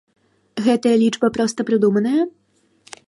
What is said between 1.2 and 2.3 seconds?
проста прыдуманая?